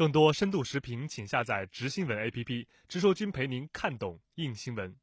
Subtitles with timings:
[0.00, 4.94] 更多深度视频，请下载直新闻 APP，直说君陪您看懂硬新闻。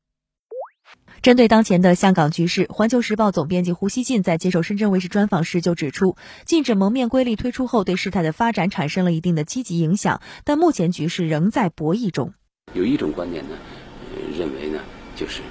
[1.22, 12.34] 针对当前的香港局势，环球时报总编辑胡锡进在接受深圳卫视专访时就指出，禁止蒙面规例推出后，对事态的发展产生了一定的积极影响，但目前局势仍在博弈中。
[12.74, 13.56] 有一种观点呢，
[14.36, 14.80] 认为呢，
[15.16, 15.44] 就是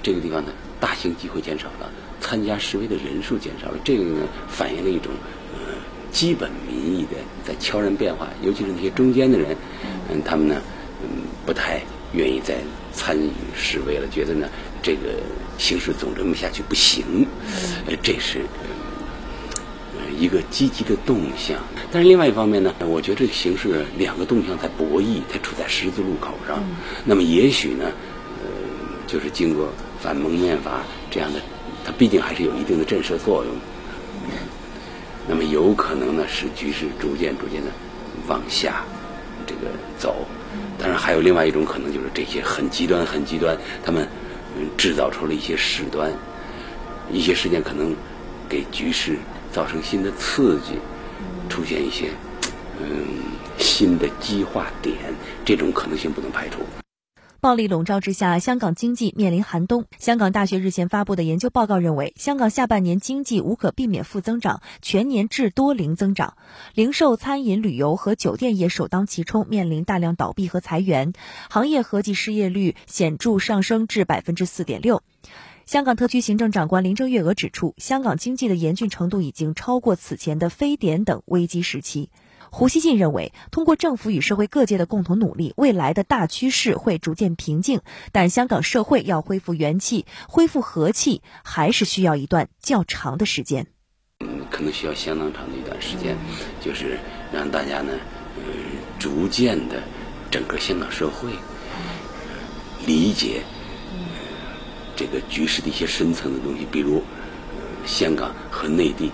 [0.00, 1.90] 这个地方呢，大型机会减少了，
[2.22, 5.12] 参加示威的人数减少了，这个呢，反映了一种
[5.52, 5.74] 呃
[6.10, 9.54] 基本民意的在悄然变化，尤其是那些中间的人，
[10.08, 10.62] 嗯，他们呢，
[11.02, 11.08] 嗯，
[11.44, 11.82] 不太
[12.14, 12.54] 愿意再
[12.94, 14.48] 参与示威了，觉得呢。
[14.84, 15.14] 这个
[15.58, 17.04] 形势总这么下去不行，
[17.86, 18.40] 呃，这是
[19.94, 21.56] 呃一个积极的动向。
[21.92, 26.64] 但是另外一方面呢，我觉得这个形势两个动向在博弈，它处在十字路口上。
[27.04, 27.92] 那么也许呢，呃，
[29.12, 29.68] 就是经过
[30.00, 31.40] 反蒙面法这样的，
[31.84, 33.52] 它毕竟还是有一定的震慑作用。
[35.28, 37.68] 那么有可能呢，使局势逐渐逐渐的
[38.26, 38.82] 往下
[39.46, 40.26] 这个走。
[40.78, 44.08] 当然还有另外一种可能，就是这些很极端、很极端，他们。
[44.76, 46.12] 制造出了一些事端，
[47.10, 47.96] 一些事件可能
[48.50, 49.16] 给局势
[49.50, 50.74] 造成新的刺激，
[51.48, 52.10] 出现一些
[52.78, 52.86] 嗯
[53.56, 54.94] 新的激化点，
[55.42, 56.81] 这种可能性不能排除。
[57.42, 59.86] 暴力笼罩之下，香港经济面临寒冬。
[59.98, 66.36] 香港大学日前发布的研究报告认为，香港下半年经济无可避免负增长，全年至多零增长。
[66.72, 71.14] 零售、餐饮、旅游和酒店业首当其冲，面临大量倒闭和裁员，
[71.50, 75.02] 行业合计失业率显著上升至百分之四点六。
[75.66, 82.08] 香港特区行政长官林郑月娥指出，香港经济的严峻程度已经超过此前的非典等危机时期。
[82.54, 87.80] 胡锡进认为，通过政府与社会各界的共同努力，未来的大趋势会逐渐平静。
[88.12, 93.68] 但香港社会要恢复元气、恢复和气，还是需要一段较长的时间。
[94.20, 96.14] 嗯，可能需要相当长的一段时间，
[96.60, 96.98] 就是
[97.32, 97.94] 让大家呢，
[98.36, 98.44] 嗯，
[98.98, 99.82] 逐渐的，
[100.30, 101.30] 整个香港社会
[102.86, 103.40] 理解
[104.94, 107.02] 这个局势的一些深层的东西，比如
[107.86, 109.10] 香港和内地。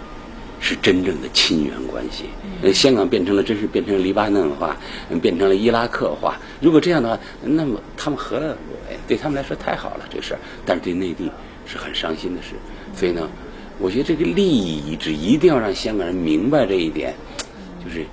[0.61, 2.25] 是真正的亲缘关系。
[2.63, 4.77] 呃，香港变成了，真是变成了黎巴嫩化，
[5.23, 6.37] 变成了伊拉克化。
[6.61, 8.99] 如果这样的话，那么他们何乐而不为？
[9.07, 10.41] 对他们来说太好了，这事儿。
[10.67, 11.31] 但是对内地
[11.67, 12.55] 是很伤心的事。
[12.95, 13.29] 所以呢，
[13.79, 17.15] 我觉得这个利益一致，一定要让香港人明白这一点，
[17.85, 18.05] 就是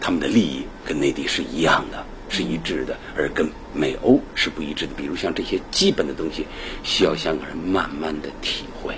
[0.00, 4.92] 他们的利益跟内地是一样的，是一致的，而跟美欧是不一致的。
[4.94, 6.46] 比如像这些基本的东西，
[6.82, 8.94] 需要香港人慢慢的体会。